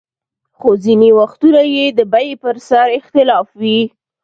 خو 0.57 0.69
ځینې 0.83 1.09
وختونه 1.19 1.61
یې 1.75 1.85
د 1.97 1.99
بیې 2.13 2.31
پر 2.43 2.55
سر 2.67 2.87
اختلاف 2.99 3.47
وي. 3.61 3.81